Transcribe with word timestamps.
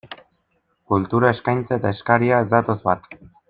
Kultura 0.93 1.31
eskaintza 1.35 1.79
eta 1.81 1.93
eskaria 1.97 2.41
ez 2.47 2.49
datoz 2.59 2.81
bat. 2.91 3.11